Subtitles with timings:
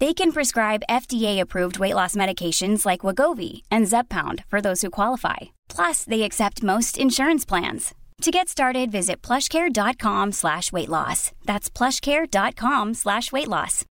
[0.00, 5.36] They can prescribe FDA-approved weight loss medications like Wagovi and Zepbound for those who qualify.
[5.68, 7.94] Plus, they accept most insurance plans.
[8.22, 11.32] To get started, visit plushcare.com slash weight loss.
[11.46, 13.84] That's plushcare.com slash weight loss.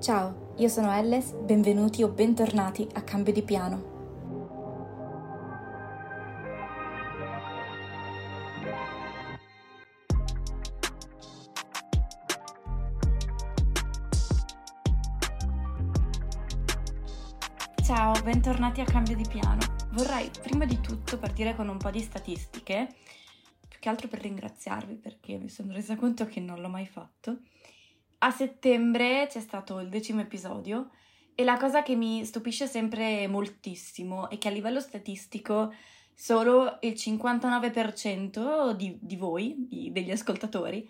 [0.00, 3.91] Ciao, io sono Elles, benvenuti o bentornati a Cambio di Piano.
[17.94, 19.60] Ciao, bentornati a Cambio di Piano.
[19.90, 22.88] Vorrei prima di tutto partire con un po' di statistiche,
[23.68, 27.40] più che altro per ringraziarvi perché mi sono resa conto che non l'ho mai fatto.
[28.20, 30.88] A settembre c'è stato il decimo episodio
[31.34, 35.74] e la cosa che mi stupisce sempre moltissimo è che a livello statistico
[36.14, 40.88] solo il 59% di, di voi, degli ascoltatori,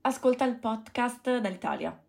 [0.00, 2.02] ascolta il podcast dall'Italia.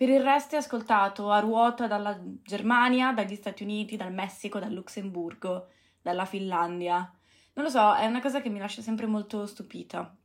[0.00, 4.72] Per il resto è ascoltato a ruota dalla Germania, dagli Stati Uniti, dal Messico, dal
[4.72, 5.66] Lussemburgo,
[6.00, 7.00] dalla Finlandia.
[7.52, 10.16] Non lo so, è una cosa che mi lascia sempre molto stupita.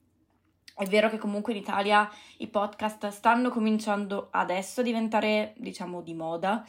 [0.73, 6.13] È vero che comunque in Italia i podcast stanno cominciando adesso a diventare, diciamo, di
[6.13, 6.63] moda.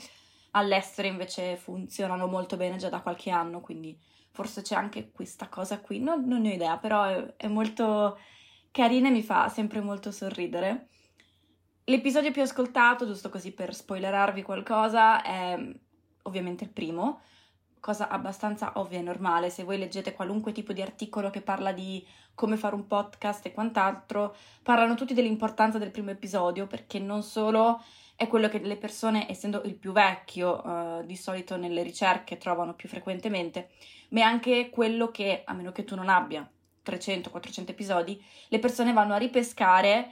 [0.51, 3.97] All'estero invece funzionano molto bene già da qualche anno, quindi
[4.33, 6.01] forse c'è anche questa cosa qui.
[6.01, 8.19] Non, non ne ho idea, però è, è molto
[8.73, 10.89] carina e mi fa sempre molto sorridere.
[11.89, 15.57] L'episodio più ascoltato, giusto così per spoilerarvi qualcosa, è
[16.23, 17.21] ovviamente il primo,
[17.79, 19.51] cosa abbastanza ovvia e normale.
[19.51, 22.05] Se voi leggete qualunque tipo di articolo che parla di
[22.35, 27.81] come fare un podcast e quant'altro, parlano tutti dell'importanza del primo episodio, perché non solo
[28.17, 32.75] è quello che le persone, essendo il più vecchio, eh, di solito nelle ricerche trovano
[32.75, 33.71] più frequentemente,
[34.09, 36.45] ma è anche quello che, a meno che tu non abbia
[36.85, 40.11] 300-400 episodi, le persone vanno a ripescare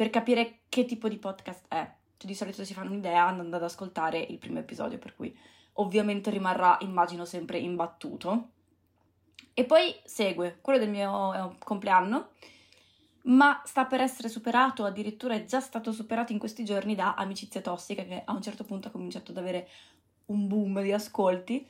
[0.00, 1.86] per capire che tipo di podcast è.
[2.16, 5.38] Cioè, di solito si fanno un'idea andando ad ascoltare il primo episodio, per cui
[5.74, 8.48] ovviamente rimarrà, immagino, sempre imbattuto.
[9.52, 12.30] E poi segue quello del mio eh, compleanno,
[13.24, 17.60] ma sta per essere superato, addirittura è già stato superato in questi giorni da Amicizia
[17.60, 19.68] Tossica, che a un certo punto ha cominciato ad avere
[20.28, 21.68] un boom di ascolti.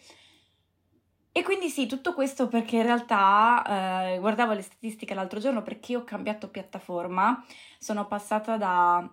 [1.32, 5.96] E quindi sì, tutto questo perché in realtà eh, guardavo le statistiche l'altro giorno perché
[5.96, 7.44] ho cambiato piattaforma,
[7.78, 9.08] sono passata da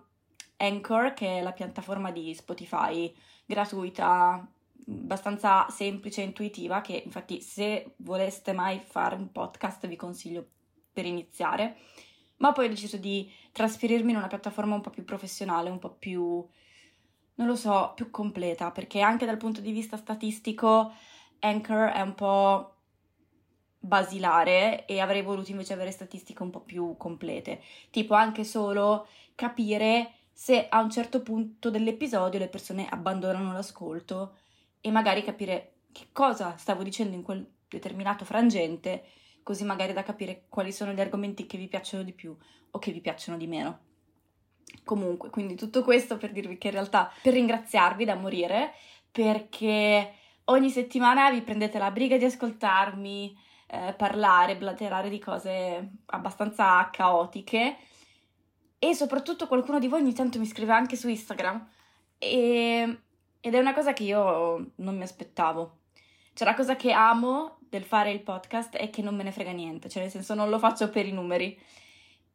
[0.56, 3.14] Anchor, che è la piattaforma di Spotify
[3.46, 4.46] gratuita,
[4.88, 10.44] abbastanza semplice e intuitiva, che infatti se voleste mai fare un podcast vi consiglio
[10.92, 11.76] per iniziare,
[12.38, 15.94] ma poi ho deciso di trasferirmi in una piattaforma un po' più professionale, un po'
[15.94, 16.44] più,
[17.34, 20.92] non lo so, più completa, perché anche dal punto di vista statistico
[21.40, 22.74] Anchor è un po'
[23.80, 30.12] basilare e avrei voluto invece avere statistiche un po' più complete, tipo anche solo capire
[30.32, 34.36] se a un certo punto dell'episodio le persone abbandonano l'ascolto
[34.80, 39.04] e magari capire che cosa stavo dicendo in quel determinato frangente,
[39.42, 42.36] così magari da capire quali sono gli argomenti che vi piacciono di più
[42.70, 43.86] o che vi piacciono di meno.
[44.84, 48.72] Comunque, quindi tutto questo per dirvi che in realtà per ringraziarvi da morire
[49.10, 50.12] perché
[50.50, 53.36] ogni settimana vi prendete la briga di ascoltarmi,
[53.66, 57.76] eh, parlare, blaterare di cose abbastanza caotiche
[58.78, 61.68] e soprattutto qualcuno di voi ogni tanto mi scrive anche su Instagram
[62.18, 63.00] e-
[63.40, 65.76] ed è una cosa che io non mi aspettavo.
[66.32, 69.50] Cioè la cosa che amo del fare il podcast è che non me ne frega
[69.50, 71.58] niente, cioè nel senso non lo faccio per i numeri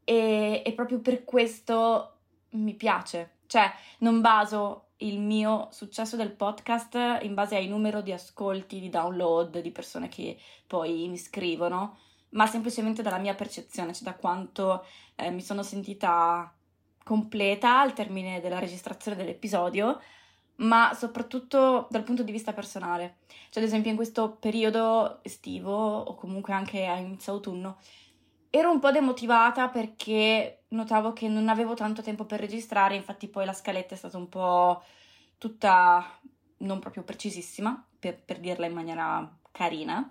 [0.04, 2.18] e, e proprio per questo
[2.51, 3.38] mi piace.
[3.48, 8.90] Cioè, non baso il mio successo del podcast in base ai numero di ascolti, di
[8.90, 11.98] download, di persone che poi mi scrivono,
[12.30, 14.86] ma semplicemente dalla mia percezione, cioè da quanto
[15.16, 16.54] eh, mi sono sentita
[17.04, 20.00] completa al termine della registrazione dell'episodio,
[20.58, 23.18] ma soprattutto dal punto di vista personale.
[23.50, 27.78] Cioè, ad esempio, in questo periodo estivo o comunque anche a inizio autunno,
[28.50, 33.46] ero un po' demotivata perché notavo che non avevo tanto tempo per registrare, infatti poi
[33.46, 34.84] la scaletta è stata un po'
[35.38, 36.20] tutta
[36.58, 40.10] non proprio precisissima, per, per dirla in maniera carina.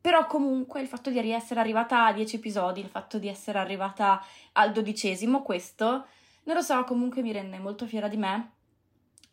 [0.00, 4.24] Però comunque il fatto di essere arrivata a 10 episodi, il fatto di essere arrivata
[4.52, 6.06] al dodicesimo, questo,
[6.44, 8.52] non lo so, comunque mi rende molto fiera di me.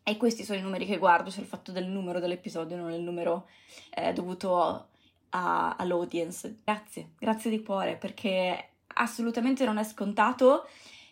[0.02, 3.00] E questi sono i numeri che guardo, cioè il fatto del numero dell'episodio, non il
[3.00, 3.48] numero
[3.90, 4.88] eh, dovuto
[5.30, 6.58] a, all'audience.
[6.64, 10.66] Grazie, grazie di cuore perché assolutamente non è scontato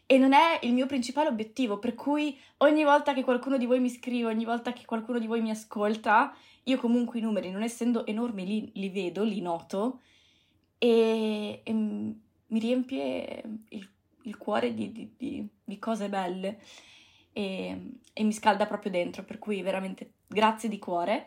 [0.07, 3.81] e non è il mio principale obiettivo, per cui ogni volta che qualcuno di voi
[3.81, 6.35] mi scrive, ogni volta che qualcuno di voi mi ascolta,
[6.65, 10.01] io comunque i numeri, non essendo enormi, li, li vedo, li noto
[10.79, 13.89] e, e mi riempie il,
[14.23, 16.61] il cuore di, di, di, di, cose belle
[17.33, 21.27] e, e mi scalda proprio dentro, per cui veramente grazie di cuore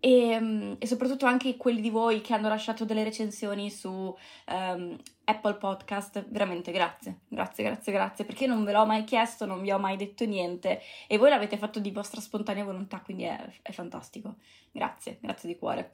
[0.00, 4.96] e, ehm, e, soprattutto anche quelli di voi che hanno lasciato delle recensioni su um,
[5.24, 9.70] Apple Podcast, veramente grazie, grazie, grazie, grazie, perché non ve l'ho mai chiesto, non vi
[9.70, 13.72] ho mai detto niente e voi l'avete fatto di vostra spontanea volontà, quindi è, è
[13.72, 14.36] fantastico.
[14.72, 15.92] Grazie, grazie di cuore.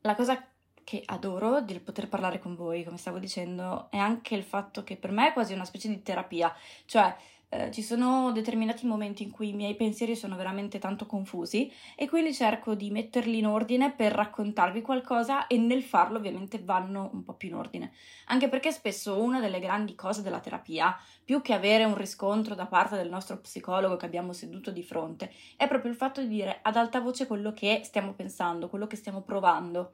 [0.00, 0.44] La cosa
[0.82, 4.96] che adoro del poter parlare con voi, come stavo dicendo, è anche il fatto che
[4.96, 6.52] per me è quasi una specie di terapia,
[6.86, 7.14] cioè
[7.50, 12.06] eh, ci sono determinati momenti in cui i miei pensieri sono veramente tanto confusi e
[12.06, 17.22] quindi cerco di metterli in ordine per raccontarvi qualcosa e nel farlo ovviamente vanno un
[17.22, 17.92] po' più in ordine.
[18.26, 22.66] Anche perché spesso una delle grandi cose della terapia, più che avere un riscontro da
[22.66, 26.58] parte del nostro psicologo che abbiamo seduto di fronte, è proprio il fatto di dire
[26.60, 29.92] ad alta voce quello che stiamo pensando, quello che stiamo provando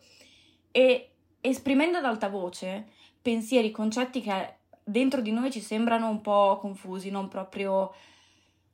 [0.73, 1.11] e
[1.41, 2.89] esprimendo ad alta voce
[3.23, 7.95] pensieri, concetti che dentro di noi ci sembrano un po' confusi, non proprio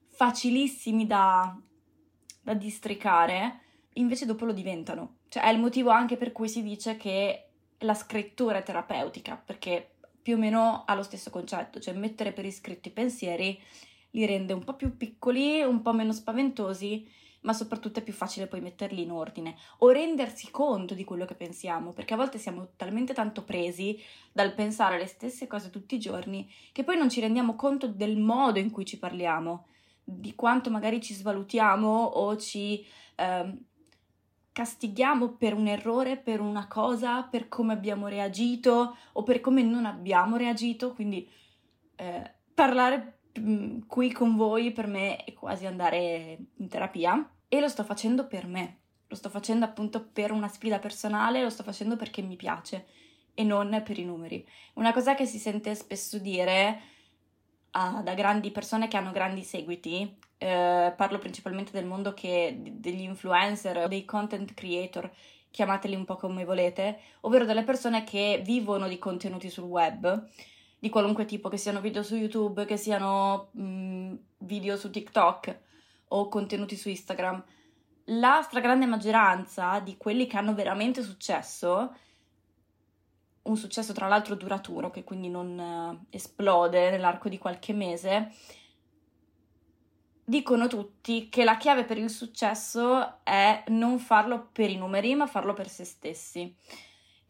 [0.08, 1.56] facilissimi da,
[2.42, 3.60] da districare,
[3.94, 5.18] invece dopo lo diventano.
[5.28, 9.94] Cioè è il motivo anche per cui si dice che la scrittura è terapeutica, perché
[10.20, 13.58] più o meno ha lo stesso concetto, cioè mettere per iscritto i pensieri
[14.10, 17.08] li rende un po' più piccoli, un po' meno spaventosi
[17.42, 21.34] ma soprattutto è più facile poi metterli in ordine o rendersi conto di quello che
[21.34, 23.98] pensiamo, perché a volte siamo talmente tanto presi
[24.32, 28.18] dal pensare le stesse cose tutti i giorni che poi non ci rendiamo conto del
[28.18, 29.66] modo in cui ci parliamo,
[30.04, 32.84] di quanto magari ci svalutiamo o ci
[33.16, 33.58] eh,
[34.52, 39.86] castighiamo per un errore, per una cosa, per come abbiamo reagito o per come non
[39.86, 41.28] abbiamo reagito, quindi
[41.96, 47.68] eh, parlare Mm, qui con voi per me è quasi andare in terapia e lo
[47.68, 51.96] sto facendo per me, lo sto facendo appunto per una sfida personale, lo sto facendo
[51.96, 52.86] perché mi piace
[53.34, 54.46] e non per i numeri.
[54.74, 56.80] Una cosa che si sente spesso dire
[57.72, 63.02] uh, da grandi persone che hanno grandi seguiti, uh, parlo principalmente del mondo che, degli
[63.02, 65.10] influencer dei content creator,
[65.50, 70.28] chiamateli un po' come volete, ovvero delle persone che vivono di contenuti sul web
[70.80, 75.58] di qualunque tipo, che siano video su YouTube, che siano mh, mm, video su TikTok
[76.08, 77.44] o contenuti su Instagram.
[78.06, 81.94] La stragrande maggioranza di quelli che hanno veramente successo,
[83.42, 88.32] un successo tra l'altro duraturo, che quindi non uh, esplode nell'arco di qualche mese,
[90.24, 95.26] dicono tutti che la chiave per il successo è non farlo per i numeri, ma
[95.26, 96.56] farlo per se stessi.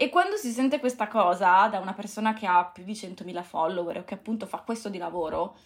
[0.02, 3.98] E quando si sente questa cosa da una persona che ha più di 100.000 follower
[3.98, 5.58] o che appunto fa questo di lavoro,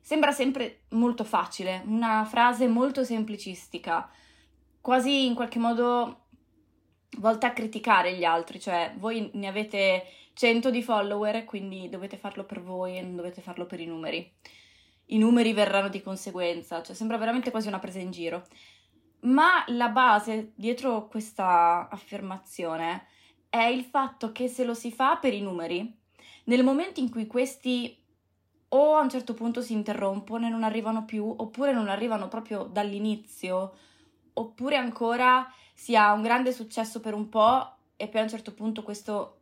[0.00, 4.10] sembra sempre molto facile, una frase molto semplicistica,
[4.80, 6.24] quasi in qualche modo
[7.18, 12.42] volta a criticare gli altri, cioè voi ne avete 100 di follower, quindi dovete farlo
[12.42, 14.28] per voi e non dovete farlo per i numeri.
[15.10, 18.44] I numeri verranno di conseguenza, cioè sembra veramente quasi una presa in giro.
[19.20, 23.06] Ma la base dietro questa affermazione
[23.48, 25.96] è il fatto che se lo si fa per i numeri,
[26.44, 27.96] nel momento in cui questi
[28.70, 32.64] o a un certo punto si interrompono e non arrivano più, oppure non arrivano proprio
[32.64, 33.74] dall'inizio,
[34.34, 38.52] oppure ancora si ha un grande successo per un po' e poi a un certo
[38.52, 39.40] punto questo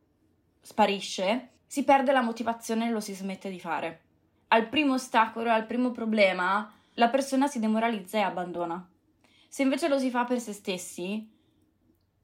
[0.60, 4.02] sparisce, si perde la motivazione e lo si smette di fare.
[4.48, 8.88] Al primo ostacolo, al primo problema, la persona si demoralizza e abbandona.
[9.48, 11.28] Se invece lo si fa per se stessi,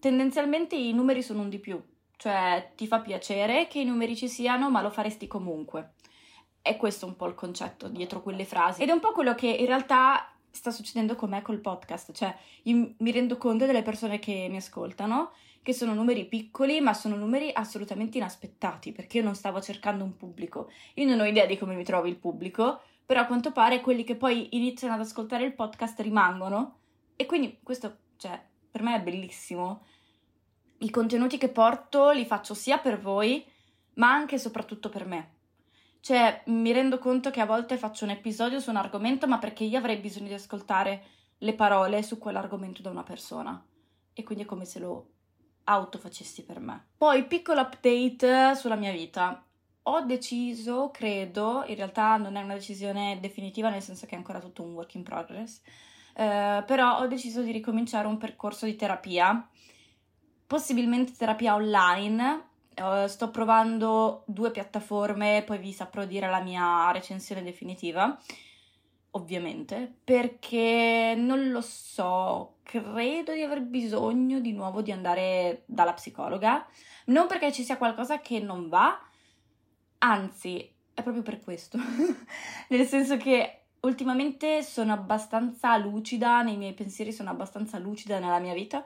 [0.03, 1.81] tendenzialmente i numeri sono un di più,
[2.17, 5.93] cioè ti fa piacere che i numeri ci siano, ma lo faresti comunque.
[6.61, 8.83] È questo un po' il concetto dietro quelle frasi.
[8.83, 12.37] Ed è un po' quello che in realtà sta succedendo con me col podcast, cioè
[12.65, 15.31] io mi rendo conto delle persone che mi ascoltano
[15.63, 20.17] che sono numeri piccoli, ma sono numeri assolutamente inaspettati, perché io non stavo cercando un
[20.17, 20.69] pubblico.
[20.95, 24.03] Io non ho idea di come mi trovi il pubblico, però a quanto pare quelli
[24.03, 26.79] che poi iniziano ad ascoltare il podcast rimangono
[27.15, 29.85] e quindi questo, cioè, per me è bellissimo.
[30.83, 33.47] I contenuti che porto li faccio sia per voi,
[33.95, 35.35] ma anche e soprattutto per me.
[36.01, 39.63] Cioè, mi rendo conto che a volte faccio un episodio su un argomento, ma perché
[39.63, 41.05] io avrei bisogno di ascoltare
[41.39, 43.65] le parole su quell'argomento da una persona.
[44.13, 45.11] E quindi è come se lo
[45.65, 46.89] auto facessi per me.
[46.97, 49.41] Poi, piccolo update sulla mia vita.
[49.83, 54.41] Ho deciso, credo, in realtà non è una decisione definitiva, nel senso che è ancora
[54.41, 55.61] tutto un work in progress,
[56.15, 59.49] eh, però ho deciso di ricominciare un percorso di terapia,
[60.53, 62.51] possibilmente terapia online.
[62.77, 68.19] Uh, sto provando due piattaforme, poi vi saprò dire la mia recensione definitiva
[69.13, 76.67] ovviamente, perché non lo so, credo di aver bisogno di nuovo di andare dalla psicologa,
[77.07, 78.99] non perché ci sia qualcosa che non va,
[79.99, 81.79] anzi, è proprio per questo,
[82.69, 88.55] nel senso che ultimamente sono abbastanza lucida nei miei pensieri, sono abbastanza lucida nella mia
[88.55, 88.83] vita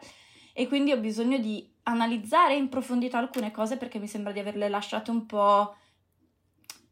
[0.59, 4.71] e quindi ho bisogno di analizzare in profondità alcune cose perché mi sembra di averle
[4.71, 5.77] lasciate un po'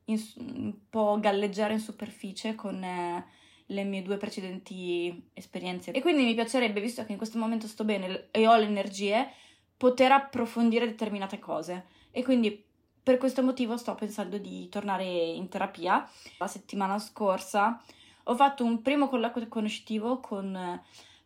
[0.05, 3.25] in, un po' galleggiare in superficie con eh,
[3.65, 5.93] le mie due precedenti esperienze.
[5.93, 9.31] E quindi mi piacerebbe, visto che in questo momento sto bene e ho le energie,
[9.79, 11.87] poter approfondire determinate cose.
[12.11, 12.63] E quindi
[13.03, 16.07] per questo motivo sto pensando di tornare in terapia.
[16.37, 17.83] La settimana scorsa
[18.25, 20.83] ho fatto un primo colloquio conoscitivo con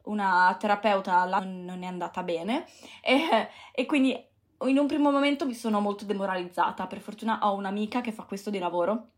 [0.09, 2.67] una terapeuta, la non è andata bene.
[3.03, 4.27] E, e quindi
[4.63, 8.51] in un primo momento mi sono molto demoralizzata, per fortuna ho un'amica che fa questo
[8.51, 9.11] di lavoro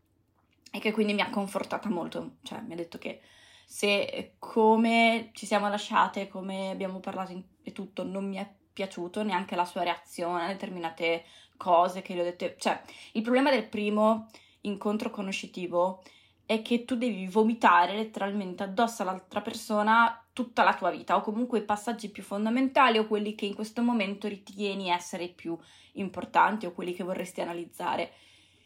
[0.71, 3.21] e che quindi mi ha confortata molto, cioè mi ha detto che
[3.65, 9.55] se come ci siamo lasciate, come abbiamo parlato e tutto, non mi è piaciuto neanche
[9.55, 11.25] la sua reazione a determinate
[11.57, 12.79] cose che le ho dette, cioè
[13.13, 14.27] il problema del primo
[14.61, 16.07] incontro conoscitivo è
[16.45, 21.63] che tu devi vomitare letteralmente addosso all'altra persona tutta la tua vita o comunque i
[21.63, 25.57] passaggi più fondamentali o quelli che in questo momento ritieni essere più
[25.93, 28.11] importanti o quelli che vorresti analizzare.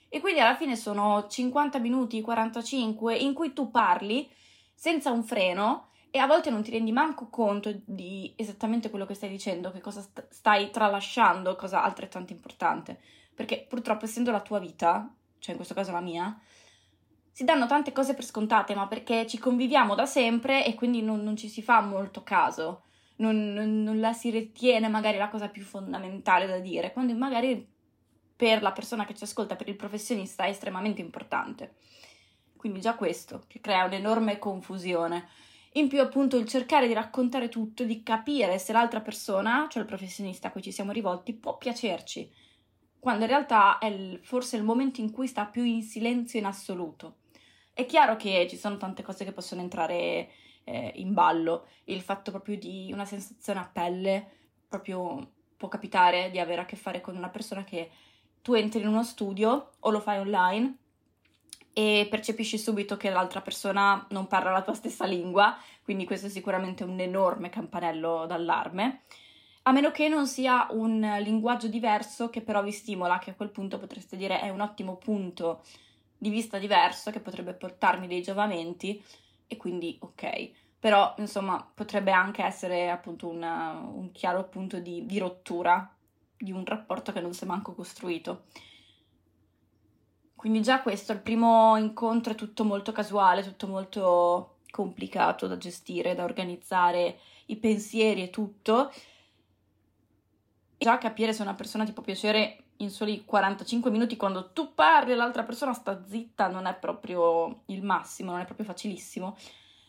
[0.10, 4.30] E quindi alla fine sono 50 minuti, 45 in cui tu parli
[4.74, 9.16] senza un freno e a volte non ti rendi manco conto di esattamente quello che
[9.16, 13.02] stai dicendo, che cosa st- stai tralasciando, cosa altrettanto importante.
[13.34, 16.40] Perché purtroppo essendo la tua vita, cioè in questo caso la mia,
[17.36, 21.22] si danno tante cose per scontate, ma perché ci conviviamo da sempre e quindi non,
[21.22, 22.84] non ci si fa molto caso,
[23.18, 27.68] non, non, non, la si ritiene magari la cosa più fondamentale da dire, quando magari
[28.38, 31.76] per la persona che ci ascolta, per il professionista, è estremamente importante.
[32.56, 35.28] Quindi già questo, che crea un'enorme confusione.
[35.74, 39.90] In più appunto il cercare di raccontare tutto, di capire se l'altra persona, cioè il
[39.90, 42.32] professionista a cui ci siamo rivolti, può piacerci,
[42.98, 47.18] quando in realtà è forse il momento in cui sta più in silenzio in assoluto.
[47.78, 50.30] È chiaro che ci sono tante cose che possono entrare
[50.64, 54.26] eh, in ballo, il fatto proprio di una sensazione a pelle,
[54.70, 57.92] proprio può capitare di avere a che fare con una persona che
[58.42, 60.78] tu entri in uno studio o lo fai online
[61.74, 66.30] e percepisci subito che l'altra persona non parla la tua stessa lingua, quindi questo è
[66.30, 69.02] sicuramente un enorme campanello d'allarme.
[69.64, 73.50] A meno che non sia un linguaggio diverso che però vi stimola, che a quel
[73.50, 75.62] punto potreste dire è un ottimo punto
[76.18, 79.04] di vista diverso che potrebbe portarmi dei giovamenti
[79.48, 80.52] e quindi ok.
[80.80, 85.90] Però insomma potrebbe anche essere appunto una, un chiaro punto di, di rottura
[86.38, 88.44] di un rapporto che non si è manco costruito.
[90.36, 96.14] Quindi già questo, il primo incontro è tutto molto casuale, tutto molto complicato da gestire,
[96.14, 98.92] da organizzare, i pensieri e tutto.
[100.78, 105.12] Già capire se una persona ti può piacere in soli 45 minuti quando tu parli
[105.12, 109.38] e l'altra persona sta zitta non è proprio il massimo, non è proprio facilissimo,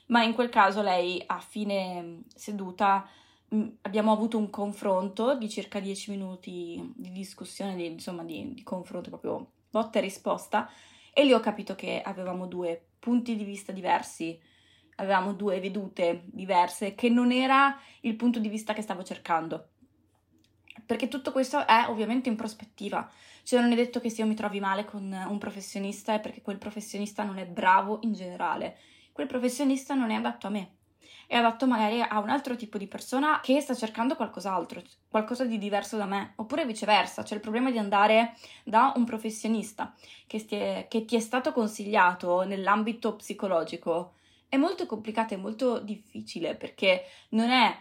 [0.07, 3.09] ma in quel caso lei a fine seduta
[3.55, 8.63] mm, abbiamo avuto un confronto di circa 10 minuti di discussione, di, insomma di, di
[8.63, 10.71] confronto proprio botta e risposta
[11.13, 14.39] e lì ho capito che avevamo due punti di vista diversi,
[14.97, 19.71] avevamo due vedute diverse, che non era il punto di vista che stavo cercando
[20.85, 23.09] perché tutto questo è ovviamente in prospettiva.
[23.43, 26.43] Cioè non è detto che se io mi trovi male con un professionista è perché
[26.43, 28.77] quel professionista non è bravo in generale.
[29.13, 30.71] Quel professionista non è adatto a me.
[31.27, 35.59] è adatto magari a un altro tipo di persona che sta cercando qualcos'altro, qualcosa di
[35.59, 39.93] diverso da me, oppure viceversa, c'è il problema di andare da un professionista
[40.27, 44.15] che, stie, che ti è stato consigliato nell'ambito psicologico.
[44.49, 47.77] È molto complicato e molto difficile perché non è,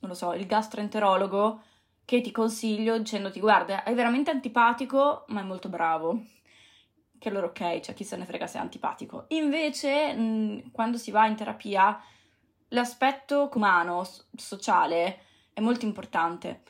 [0.00, 1.62] non lo so, il gastroenterologo
[2.10, 6.24] che ti consiglio dicendoti guarda, è veramente antipatico, ma è molto bravo
[7.16, 9.26] che allora ok, cioè chi se ne frega se è antipatico.
[9.28, 12.02] Invece, mh, quando si va in terapia,
[12.70, 15.20] l'aspetto umano, sociale,
[15.52, 16.62] è molto importante.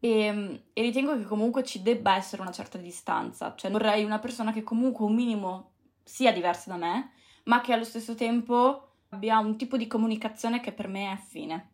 [0.00, 4.52] E, e, ritengo che comunque ci debba essere una certa distanza, cioè vorrei una persona
[4.52, 5.70] che comunque un minimo
[6.02, 7.12] sia diversa da me,
[7.44, 11.73] ma che allo stesso tempo abbia un tipo di comunicazione che per me è affine.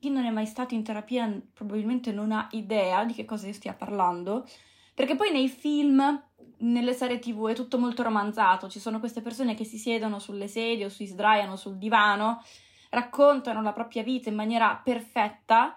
[0.00, 3.74] Chi non è mai stato in terapia probabilmente non ha idea di che cosa stia
[3.74, 4.46] parlando,
[4.94, 6.22] perché poi nei film,
[6.58, 10.46] nelle serie tv è tutto molto romanzato, ci sono queste persone che si siedono sulle
[10.46, 12.44] sedie o si sdraiano sul divano,
[12.90, 15.76] raccontano la propria vita in maniera perfetta,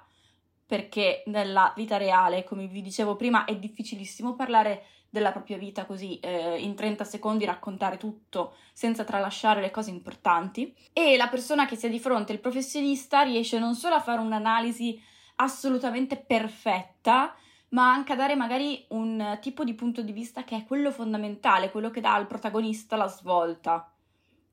[0.67, 6.20] perché nella vita reale, come vi dicevo prima, è difficilissimo parlare della propria vita così
[6.20, 11.75] eh, in 30 secondi raccontare tutto senza tralasciare le cose importanti e la persona che
[11.75, 15.00] si ha di fronte, il professionista, riesce non solo a fare un'analisi
[15.36, 17.36] assolutamente perfetta,
[17.70, 21.72] ma anche a dare magari un tipo di punto di vista che è quello fondamentale,
[21.72, 23.91] quello che dà al protagonista la svolta.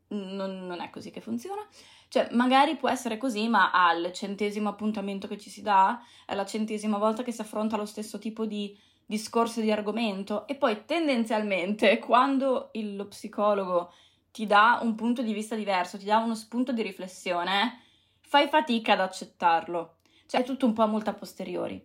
[0.08, 1.64] Non, non, è così che funziona.
[2.08, 6.46] Cioè, magari può essere così, ma al centesimo appuntamento che ci si dà, è la
[6.46, 8.76] centesima volta che si affronta lo stesso tipo di
[9.08, 10.46] discorso di argomento.
[10.46, 13.90] E poi tendenzialmente, quando il, lo psicologo
[14.30, 17.80] ti dà un punto di vista diverso, ti dà uno spunto di riflessione,
[18.20, 19.96] fai fatica ad accettarlo.
[20.26, 21.82] Cioè, è tutto un po' molto a posteriori.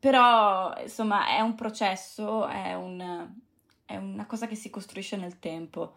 [0.00, 3.30] Però, insomma, è un processo, è, un,
[3.84, 5.94] è una cosa che si costruisce nel tempo.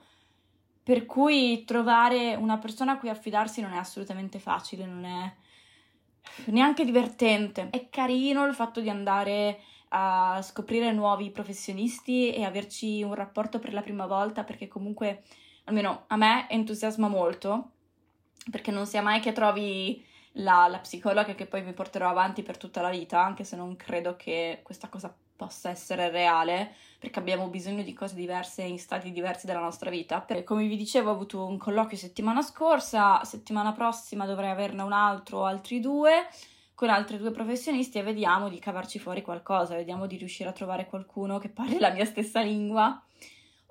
[0.84, 5.34] Per cui trovare una persona a cui affidarsi non è assolutamente facile, non è
[6.52, 7.70] neanche divertente.
[7.72, 13.74] È carino il fatto di andare a scoprire nuovi professionisti e averci un rapporto per
[13.74, 15.24] la prima volta perché comunque
[15.66, 17.72] almeno a me entusiasma molto
[18.50, 22.58] perché non sia mai che trovi la, la, psicologa che poi mi porterò avanti per
[22.58, 27.48] tutta la vita, anche se non credo che questa cosa possa essere reale, perché abbiamo
[27.48, 30.20] bisogno di cose diverse in stati diversi della nostra vita.
[30.22, 34.94] Perché, come vi dicevo, ho avuto un colloquio settimana scorsa, settimana prossima dovrei averne un
[34.94, 36.28] altro o altri due
[36.78, 40.86] con altri due professionisti e vediamo di cavarci fuori qualcosa, vediamo di riuscire a trovare
[40.86, 43.04] qualcuno che parli la mia stessa lingua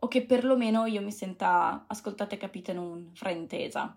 [0.00, 3.96] o che perlomeno io mi senta ascoltata e capita in un fraintesa.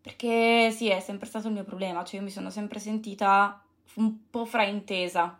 [0.00, 3.60] Perché sì, è sempre stato il mio problema, cioè io mi sono sempre sentita
[3.94, 5.36] un po' fraintesa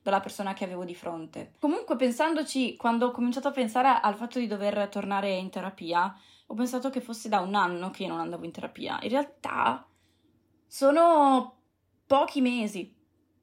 [0.00, 1.56] dalla persona che avevo di fronte.
[1.60, 6.54] Comunque pensandoci, quando ho cominciato a pensare al fatto di dover tornare in terapia, ho
[6.54, 8.98] pensato che fosse da un anno che io non andavo in terapia.
[9.02, 9.86] In realtà
[10.66, 11.56] sono
[12.06, 12.94] pochi mesi,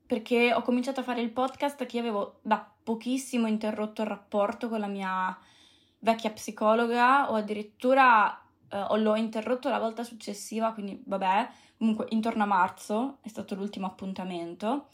[0.06, 4.80] perché ho cominciato a fare il podcast che avevo da pochissimo interrotto il rapporto con
[4.80, 5.38] la mia
[6.00, 12.48] vecchia psicologa o addirittura uh, l'ho interrotto la volta successiva, quindi vabbè, comunque intorno a
[12.48, 14.88] marzo è stato l'ultimo appuntamento.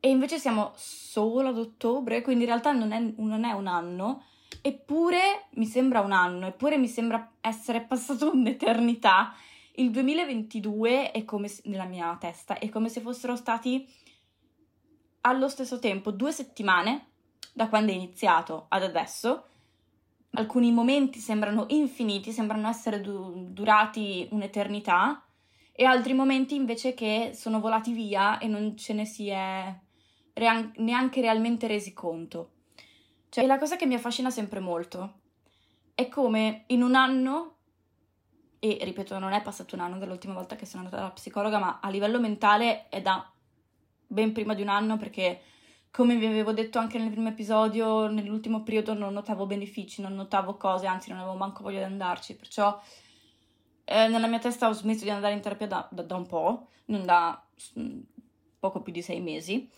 [0.00, 4.22] E invece siamo solo ad ottobre, quindi in realtà non è, non è un anno,
[4.62, 9.34] eppure mi sembra un anno, eppure mi sembra essere passato un'eternità.
[9.78, 13.88] Il 2022 è come se, nella mia testa, è come se fossero stati
[15.20, 17.06] allo stesso tempo due settimane
[17.52, 19.44] da quando è iniziato ad adesso
[20.32, 25.24] alcuni momenti sembrano infiniti, sembrano essere du- durati un'eternità,
[25.72, 29.72] e altri momenti invece che sono volati via e non ce ne si è
[30.34, 32.50] re- neanche realmente resi conto.
[33.28, 35.20] Cioè, la cosa che mi affascina sempre molto
[35.94, 37.57] è come in un anno,
[38.58, 41.78] e ripeto, non è passato un anno dall'ultima volta che sono andata dalla psicologa, ma
[41.80, 43.30] a livello mentale è da
[44.06, 45.42] ben prima di un anno perché
[45.90, 50.56] come vi avevo detto anche nel primo episodio, nell'ultimo periodo non notavo benefici, non notavo
[50.56, 52.80] cose, anzi non avevo manco voglia di andarci, perciò
[53.84, 56.68] eh, nella mia testa ho smesso di andare in terapia da, da, da un po',
[56.86, 57.42] non da
[57.78, 58.00] mm,
[58.58, 59.70] poco più di sei mesi.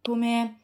[0.00, 0.61] Come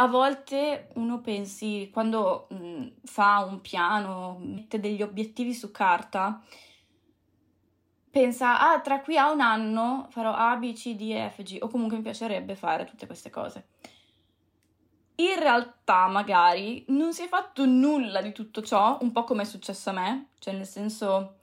[0.00, 6.42] a volte uno pensi, quando mh, mm, fa un piano, mette degli obiettivi su carta,
[8.10, 11.58] pensa, ah, tra qui a un anno farò A, B, C, D, E, F, G,
[11.60, 13.68] o comunque mi piacerebbe fare tutte queste cose.
[15.16, 19.44] In realtà, magari, non si è fatto nulla di tutto ciò, un po' come è
[19.44, 21.40] successo a me, cioè nel senso,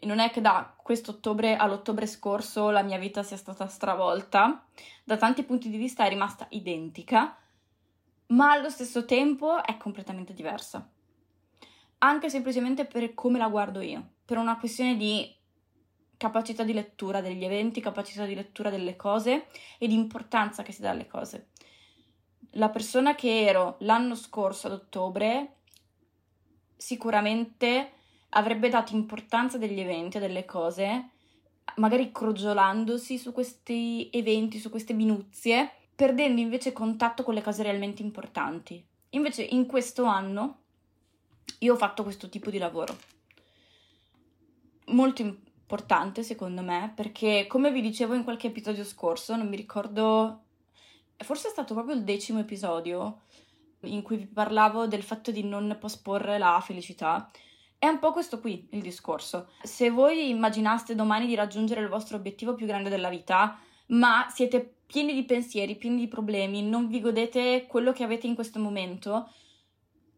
[0.00, 4.66] non è che da quest'ottobre all'ottobre scorso la mia vita sia stata stravolta,
[5.04, 7.36] da tanti punti di vista è rimasta identica,
[8.28, 10.88] ma allo stesso tempo è completamente diversa.
[11.98, 15.30] Anche semplicemente per come la guardo io per una questione di
[16.16, 19.46] capacità di lettura degli eventi, capacità di lettura delle cose
[19.78, 21.48] e di importanza che si dà alle cose.
[22.52, 25.56] La persona che ero l'anno scorso ad ottobre
[26.76, 27.92] sicuramente
[28.30, 31.10] avrebbe dato importanza degli eventi, delle cose,
[31.76, 38.02] magari crogiolandosi su questi eventi, su queste minuzie, perdendo invece contatto con le cose realmente
[38.02, 38.84] importanti.
[39.10, 40.62] Invece in questo anno
[41.60, 42.96] io ho fatto questo tipo di lavoro.
[44.86, 50.40] Molto importante secondo me perché come vi dicevo in qualche episodio scorso, non mi ricordo,
[51.18, 53.20] forse è stato proprio il decimo episodio
[53.82, 57.30] in cui vi parlavo del fatto di non posporre la felicità.
[57.78, 59.50] È un po' questo qui il discorso.
[59.62, 63.56] Se voi immaginaste domani di raggiungere il vostro obiettivo più grande della vita,
[63.92, 68.34] ma siete pieni di pensieri, pieni di problemi, non vi godete quello che avete in
[68.34, 69.30] questo momento,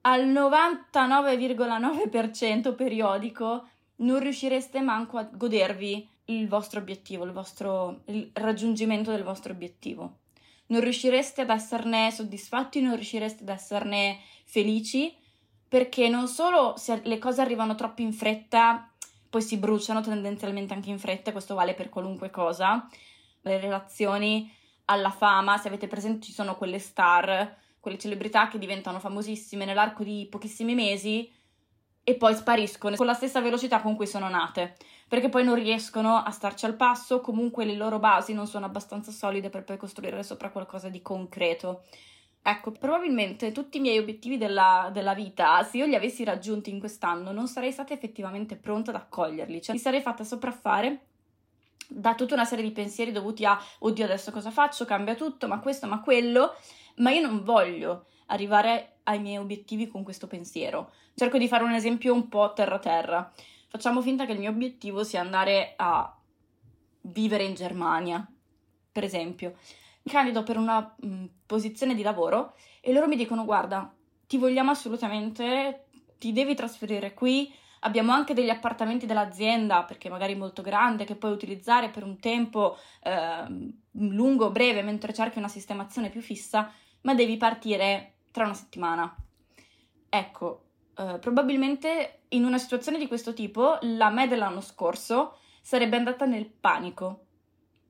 [0.02, 9.10] al 99,9% periodico non riuscireste manco a godervi il vostro obiettivo, il vostro il raggiungimento
[9.10, 10.20] del vostro obiettivo.
[10.66, 15.14] Non riuscireste ad esserne soddisfatti, non riuscireste ad esserne felici,
[15.68, 18.90] perché non solo se le cose arrivano troppo in fretta,
[19.30, 22.88] poi si bruciano tendenzialmente anche in fretta, questo vale per qualunque cosa.
[23.44, 24.52] Le relazioni
[24.86, 30.02] alla fama, se avete presente ci sono quelle star, quelle celebrità che diventano famosissime nell'arco
[30.02, 31.30] di pochissimi mesi,
[32.06, 34.76] e poi spariscono con la stessa velocità con cui sono nate,
[35.08, 39.10] perché poi non riescono a starci al passo, comunque le loro basi non sono abbastanza
[39.10, 41.84] solide per poi costruire sopra qualcosa di concreto.
[42.42, 46.78] Ecco, probabilmente tutti i miei obiettivi della, della, vita, se io li avessi raggiunti in
[46.78, 51.06] quest'anno, non sarei stata effettivamente pronta ad accoglierli, cioè mi sarei fatta sopraffare
[51.88, 55.60] da tutta una serie di pensieri dovuti a oddio adesso cosa faccio, cambia tutto, ma
[55.60, 56.54] questo, ma quello,
[56.96, 60.92] ma io non voglio arrivare ai miei obiettivi con questo pensiero.
[61.14, 63.32] Cerco di fare un esempio un po' terra-terra.
[63.68, 66.16] Facciamo finta che il mio obiettivo sia andare a
[67.02, 68.26] vivere in Germania,
[68.90, 69.56] per esempio.
[70.02, 73.92] Mi candido per una mh, mm, posizione di lavoro e loro mi dicono guarda,
[74.26, 75.86] ti vogliamo assolutamente,
[76.18, 77.52] ti devi trasferire qui,
[77.84, 82.76] abbiamo anche degli appartamenti dell'azienda, perché magari molto grande, che puoi utilizzare per un tempo
[83.02, 88.54] eh, lungo o breve mentre cerchi una sistemazione più fissa, ma devi partire tra una
[88.54, 89.14] settimana.
[90.08, 90.64] Ecco,
[90.96, 96.46] eh, probabilmente in una situazione di questo tipo la me dell'anno scorso sarebbe andata nel
[96.46, 97.26] panico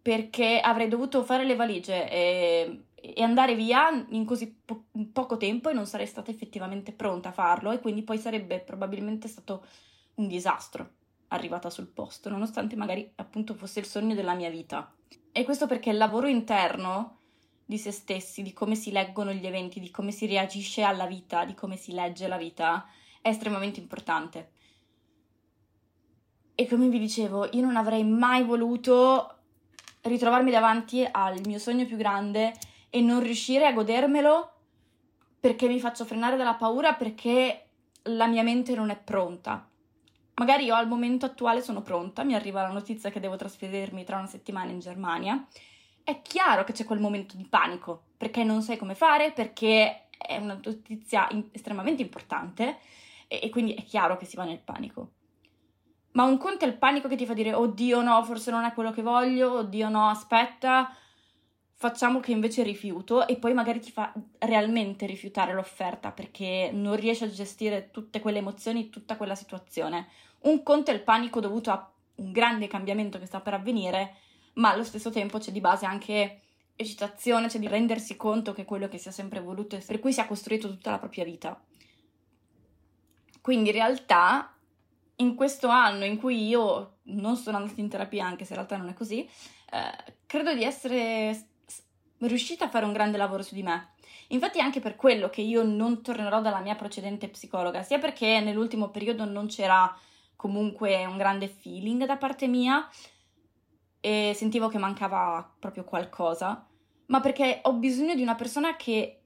[0.03, 5.69] perché avrei dovuto fare le valigie e, e andare via in così po- poco tempo
[5.69, 9.67] e non sarei stata effettivamente pronta a farlo e quindi poi sarebbe probabilmente stato
[10.15, 10.91] un disastro
[11.29, 14.91] arrivata sul posto, nonostante magari appunto fosse il sogno della mia vita.
[15.33, 17.19] E questo perché il lavoro interno
[17.67, 21.45] di se stessi, di come si leggono gli eventi, di come si reagisce alla vita,
[21.45, 22.87] di come si legge la vita,
[23.21, 24.51] è estremamente importante.
[26.55, 29.39] E come vi dicevo, io non avrei mai voluto
[30.03, 32.53] ritrovarmi davanti al mio sogno più grande
[32.95, 34.53] e non riuscire a godermelo
[35.41, 37.67] perché mi faccio frenare dalla paura, perché
[38.03, 39.69] la mia mente non è pronta.
[40.35, 44.19] Magari io al momento attuale sono pronta, mi arriva la notizia che devo trasferirmi tra
[44.19, 45.45] una settimana in Germania
[46.05, 50.37] è chiaro che c'è quel momento di panico, perché non sai come fare, perché è
[50.37, 52.79] una notizia in- estremamente importante
[53.27, 55.11] e-, e quindi è chiaro che si va nel panico.
[56.13, 58.73] Ma un conto è il panico che ti fa dire oddio no, forse non è
[58.73, 60.95] quello che voglio, oddio no, aspetta,
[61.77, 67.25] facciamo che invece rifiuto e poi magari ti fa realmente rifiutare l'offerta perché non riesci
[67.25, 70.09] a gestire tutte quelle emozioni, tutta quella situazione.
[70.43, 74.17] Un conto è il panico dovuto a un grande cambiamento che sta per avvenire
[74.55, 76.41] ma allo stesso tempo c'è di base anche
[76.77, 79.99] eccitazione, c'è di rendersi conto che è quello che si è sempre voluto e per
[79.99, 81.61] cui si è costruito tutta la propria vita.
[83.41, 84.55] Quindi in realtà
[85.17, 88.77] in questo anno in cui io non sono andata in terapia, anche se in realtà
[88.77, 89.29] non è così,
[89.71, 91.49] eh, credo di essere
[92.21, 93.93] riuscita a fare un grande lavoro su di me.
[94.29, 98.41] Infatti è anche per quello che io non tornerò dalla mia precedente psicologa, sia perché
[98.41, 99.95] nell'ultimo periodo non c'era
[100.37, 102.89] comunque un grande feeling da parte mia,
[104.01, 106.69] e sentivo che mancava proprio qualcosa,
[107.07, 109.23] ma perché ho bisogno di una persona che...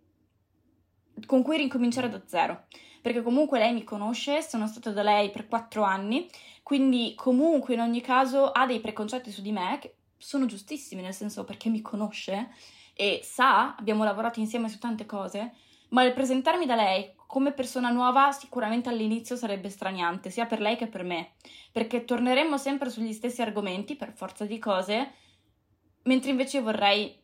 [1.27, 2.66] con cui ricominciare da zero.
[3.01, 6.29] Perché comunque lei mi conosce, sono stata da lei per quattro anni,
[6.62, 11.14] quindi comunque in ogni caso ha dei preconcetti su di me che sono giustissimi, nel
[11.14, 12.51] senso perché mi conosce
[13.01, 15.53] e sa, abbiamo lavorato insieme su tante cose,
[15.91, 20.77] ma il presentarmi da lei come persona nuova sicuramente all'inizio sarebbe straniante, sia per lei
[20.77, 21.35] che per me,
[21.71, 25.13] perché torneremmo sempre sugli stessi argomenti per forza di cose,
[26.03, 27.17] mentre invece vorrei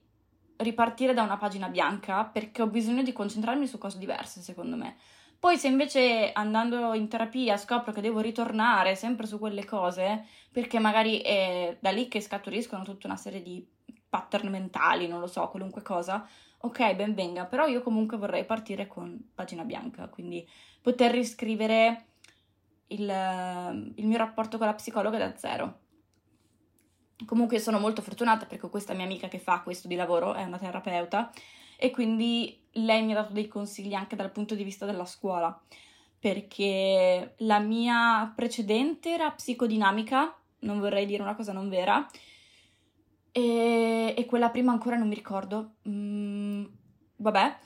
[0.59, 4.97] ripartire da una pagina bianca perché ho bisogno di concentrarmi su cose diverse, secondo me.
[5.41, 10.79] Poi se invece andando in terapia scopro che devo ritornare sempre su quelle cose, perché
[10.79, 13.67] magari è da lì che scaturiscono tutta una serie di
[14.15, 16.25] pattern mentali, non lo so, qualunque cosa,
[16.59, 20.49] ok, ben venga, però io comunque vorrei partire con pagina bianca, quindi
[20.81, 22.05] poter riscrivere
[22.89, 25.81] il, il mio rapporto con la psicologa da zero.
[27.27, 30.59] Comunque sono molto fortunata perché questa mia amica che fa questo di lavoro, è una
[30.59, 31.33] terapeuta,
[31.77, 35.61] e quindi lei mi ha dato dei consigli anche dal punto di vista della scuola,
[36.21, 42.09] perché la mia precedente era psicodinamica, non vorrei dire una cosa non vera,
[43.37, 45.73] e, e quella prima ancora non mi ricordo.
[45.89, 46.65] Mm,
[47.17, 47.57] vabbè.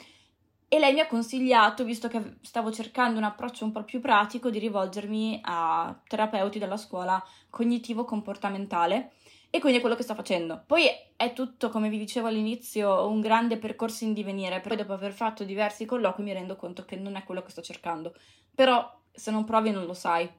[0.67, 4.49] E lei mi ha consigliato, visto che stavo cercando un approccio un po' più pratico,
[4.49, 9.13] di rivolgermi a terapeuti della scuola cognitivo-comportamentale
[9.51, 10.63] e quindi è quello che sto facendo.
[10.67, 14.61] Poi è tutto, come vi dicevo all'inizio, un grande percorso in divenire.
[14.61, 17.61] Poi dopo aver fatto diversi colloqui mi rendo conto che non è quello che sto
[17.61, 18.15] cercando.
[18.55, 20.31] Però se non provi non lo sai.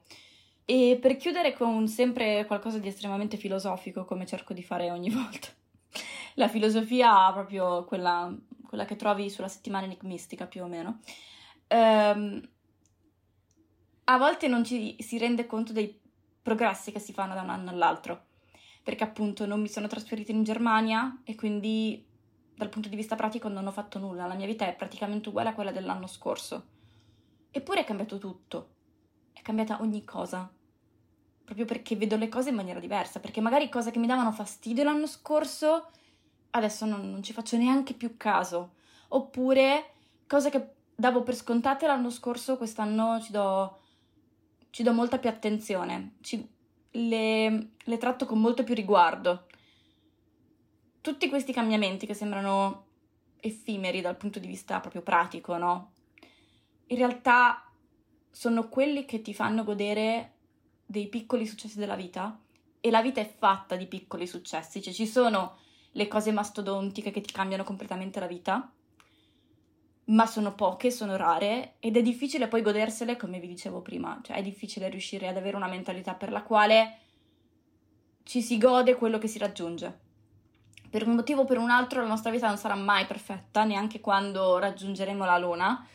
[0.70, 5.48] E per chiudere con sempre qualcosa di estremamente filosofico, come cerco di fare ogni volta.
[6.34, 8.32] La filosofia proprio quella,
[8.68, 11.00] quella che trovi sulla settimana enigmistica più o meno.
[11.66, 12.40] Um,
[14.04, 16.00] a volte non ci si rende conto dei
[16.40, 18.26] progressi che si fanno da un anno all'altro
[18.84, 22.06] perché appunto non mi sono trasferita in Germania e quindi
[22.54, 25.48] dal punto di vista pratico non ho fatto nulla, la mia vita è praticamente uguale
[25.48, 26.64] a quella dell'anno scorso.
[27.50, 28.68] Eppure è cambiato tutto,
[29.32, 30.48] è cambiata ogni cosa,
[31.50, 34.84] proprio perché vedo le cose in maniera diversa, perché magari cose che mi davano fastidio
[34.84, 35.90] l'anno scorso
[36.50, 38.74] adesso non, non ci faccio neanche più caso,
[39.08, 39.94] oppure
[40.28, 43.80] cose che davo per scontate l'anno scorso quest'anno ci do,
[44.70, 46.48] ci do molta più attenzione, ci,
[46.92, 49.46] le, le tratto con molto più riguardo.
[51.00, 52.84] Tutti questi cambiamenti che sembrano
[53.40, 55.94] effimeri dal punto di vista proprio pratico, no?
[56.86, 57.68] In realtà
[58.30, 60.34] sono quelli che ti fanno godere
[60.90, 62.36] dei piccoli successi della vita
[62.80, 65.56] e la vita è fatta di piccoli successi, cioè ci sono
[65.92, 68.72] le cose mastodontiche che ti cambiano completamente la vita,
[70.06, 74.38] ma sono poche, sono rare ed è difficile poi godersele come vi dicevo prima, cioè
[74.38, 76.98] è difficile riuscire ad avere una mentalità per la quale
[78.24, 80.08] ci si gode quello che si raggiunge.
[80.90, 84.00] Per un motivo o per un altro la nostra vita non sarà mai perfetta, neanche
[84.00, 85.86] quando raggiungeremo la luna,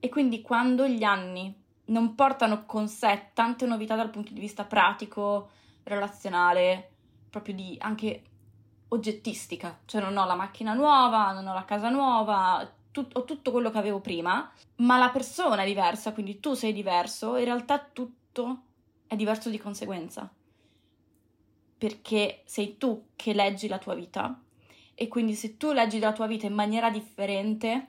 [0.00, 4.64] e quindi quando gli anni non portano con sé tante novità dal punto di vista
[4.64, 5.50] pratico,
[5.84, 6.90] relazionale,
[7.30, 8.22] proprio di anche
[8.88, 13.50] oggettistica, cioè non ho la macchina nuova, non ho la casa nuova, tut- ho tutto
[13.50, 17.78] quello che avevo prima, ma la persona è diversa, quindi tu sei diverso, in realtà
[17.78, 18.62] tutto
[19.06, 20.30] è diverso di conseguenza.
[21.78, 24.40] Perché sei tu che leggi la tua vita
[24.94, 27.88] e quindi se tu leggi la tua vita in maniera differente,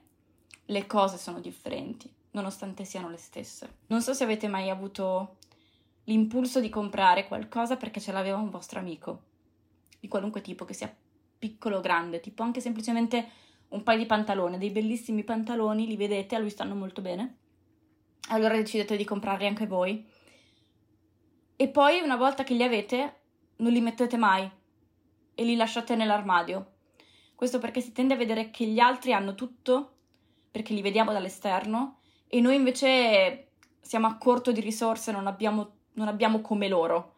[0.66, 3.78] le cose sono differenti, nonostante siano le stesse.
[3.88, 5.38] Non so se avete mai avuto
[6.06, 9.22] l'impulso di comprare qualcosa perché ce l'aveva un vostro amico,
[10.00, 10.94] di qualunque tipo, che sia
[11.38, 13.30] piccolo o grande, tipo anche semplicemente
[13.70, 17.38] un paio di pantaloni, dei bellissimi pantaloni, li vedete, a lui stanno molto bene.
[18.30, 20.06] Allora decidete di comprarli anche voi.
[21.56, 23.20] E poi, una volta che li avete,
[23.58, 24.50] non li mettete mai
[25.36, 26.74] e li lasciate nell'armadio.
[27.36, 29.94] Questo perché si tende a vedere che gli altri hanno tutto,
[30.52, 31.99] perché li vediamo dall'esterno,
[32.32, 33.48] e noi invece
[33.82, 37.16] siamo a corto di risorse, non abbiamo, non abbiamo come loro.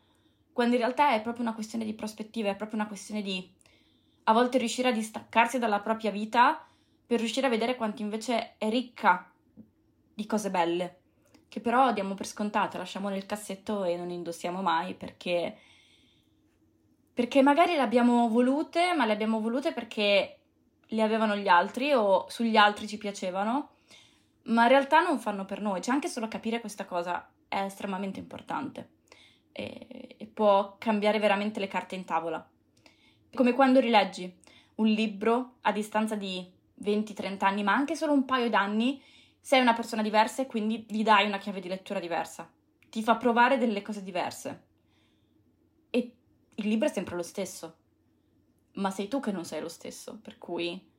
[0.54, 3.47] Quando in realtà è proprio una questione di prospettiva, è proprio una questione di
[4.26, 6.65] a volte riuscire a distaccarsi dalla propria vita
[7.06, 9.30] per riuscire a vedere quanto invece è ricca
[10.13, 11.00] di cose belle,
[11.50, 15.58] che però diamo per scontate, lasciamo nel cassetto e non indossiamo mai perché,
[17.13, 20.38] perché magari le abbiamo volute, ma le abbiamo volute perché
[20.86, 23.70] le avevano gli altri o sugli altri ci piacevano,
[24.43, 25.82] ma in realtà non fanno per noi.
[25.82, 28.89] Cioè anche solo capire questa cosa è estremamente importante
[29.51, 32.45] e, e può cambiare veramente le carte in tavola.
[33.34, 34.34] Come quando rileggi
[34.75, 36.49] un libro a distanza di
[36.84, 39.01] 20-30 anni, ma anche solo un paio d'anni,
[39.39, 42.49] sei una persona diversa e quindi gli dai una chiave di lettura diversa.
[42.89, 44.63] Ti fa provare delle cose diverse.
[45.89, 46.15] E
[46.56, 47.77] il libro è sempre lo stesso,
[48.73, 50.89] ma sei tu che non sei lo stesso, per cui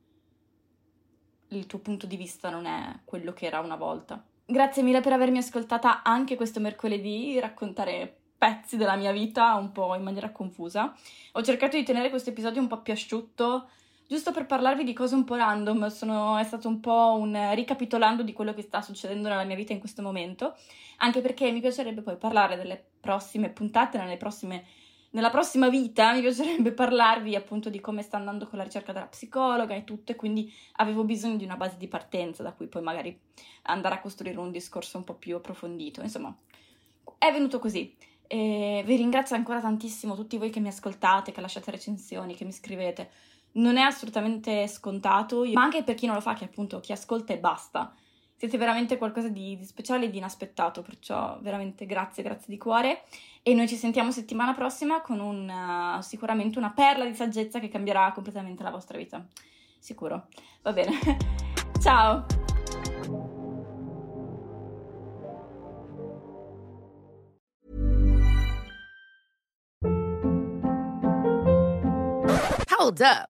[1.57, 4.23] il tuo punto di vista non è quello che era una volta.
[4.45, 9.95] Grazie mille per avermi ascoltata anche questo mercoledì, raccontare pezzi della mia vita un po'
[9.95, 10.93] in maniera confusa.
[11.31, 13.69] Ho cercato di tenere questo episodio un po' più asciutto,
[14.05, 18.21] giusto per parlarvi di cose un po' random, sono, è stato un po' un ricapitolando
[18.21, 20.55] di quello che sta succedendo nella mia vita in questo momento,
[20.97, 24.65] anche perché mi piacerebbe poi parlare delle prossime puntate, nelle prossime
[25.13, 29.05] nella prossima vita mi piacerebbe parlarvi appunto di come sta andando con la ricerca della
[29.05, 32.81] psicologa e tutto, e quindi avevo bisogno di una base di partenza da cui poi
[32.81, 33.17] magari
[33.63, 36.01] andare a costruire un discorso un po' più approfondito.
[36.01, 36.35] Insomma,
[37.17, 37.95] è venuto così.
[38.25, 42.51] E vi ringrazio ancora tantissimo tutti voi che mi ascoltate, che lasciate recensioni, che mi
[42.51, 43.11] scrivete.
[43.53, 47.33] Non è assolutamente scontato, ma anche per chi non lo fa, che appunto chi ascolta
[47.33, 47.93] e basta
[48.43, 53.03] siete veramente qualcosa di, di speciale e di inaspettato, perciò veramente grazie, grazie di cuore.
[53.41, 57.69] E noi ci sentiamo settimana prossima con un, uh, sicuramente una perla di saggezza che
[57.69, 59.25] cambierà completamente la vostra vita.
[59.79, 60.27] Sicuro.
[60.61, 60.99] Va bene.
[61.79, 62.25] Ciao!
[72.77, 73.32] Hold up.